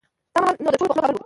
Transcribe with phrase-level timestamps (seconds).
[0.33, 1.19] دا مهال نو د ټولو په خوله کابل و.